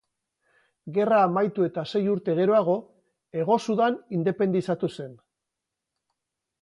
[0.95, 2.77] Gerra amaitu eta sei urte geroago
[3.41, 5.13] Hego Sudan independizatu zen.